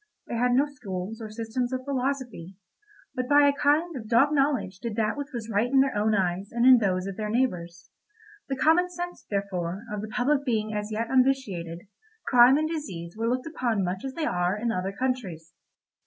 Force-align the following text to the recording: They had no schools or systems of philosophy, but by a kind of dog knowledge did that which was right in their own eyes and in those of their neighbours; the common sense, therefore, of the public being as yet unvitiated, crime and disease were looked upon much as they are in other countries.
They 0.25 0.33
had 0.35 0.53
no 0.53 0.65
schools 0.65 1.21
or 1.21 1.29
systems 1.29 1.71
of 1.71 1.85
philosophy, 1.85 2.57
but 3.13 3.29
by 3.29 3.47
a 3.47 3.53
kind 3.53 3.95
of 3.95 4.07
dog 4.07 4.29
knowledge 4.31 4.79
did 4.79 4.95
that 4.95 5.15
which 5.15 5.31
was 5.31 5.47
right 5.47 5.69
in 5.71 5.79
their 5.81 5.95
own 5.95 6.15
eyes 6.15 6.49
and 6.51 6.65
in 6.65 6.79
those 6.79 7.05
of 7.05 7.17
their 7.17 7.29
neighbours; 7.29 7.91
the 8.49 8.55
common 8.55 8.89
sense, 8.89 9.23
therefore, 9.29 9.83
of 9.93 10.01
the 10.01 10.07
public 10.07 10.43
being 10.43 10.73
as 10.73 10.91
yet 10.91 11.11
unvitiated, 11.11 11.81
crime 12.25 12.57
and 12.57 12.67
disease 12.67 13.15
were 13.15 13.29
looked 13.29 13.45
upon 13.45 13.83
much 13.83 14.03
as 14.03 14.15
they 14.15 14.25
are 14.25 14.57
in 14.57 14.71
other 14.71 14.91
countries. 14.91 15.53